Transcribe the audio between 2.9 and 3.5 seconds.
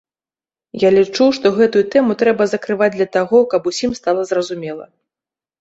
для таго,